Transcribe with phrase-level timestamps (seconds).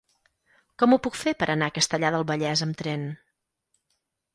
[0.83, 3.09] Com ho puc fer per anar a Castellar del Vallès amb tren?